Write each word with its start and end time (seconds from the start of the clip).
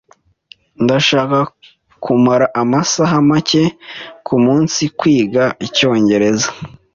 Ndashaka 0.83 1.37
kumara 2.03 2.45
amasaha 2.61 3.15
make 3.29 3.63
kumunsi 4.27 4.81
kwiga 4.99 5.43
icyongereza. 5.67 6.49